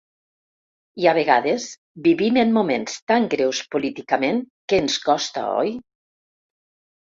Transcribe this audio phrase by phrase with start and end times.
[1.01, 1.67] I a vegades
[2.07, 4.41] vivim en moments tan greus políticament
[4.73, 5.71] que ens costa, oi?